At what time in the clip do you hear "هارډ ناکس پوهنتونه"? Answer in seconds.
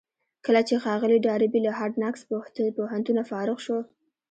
1.77-3.21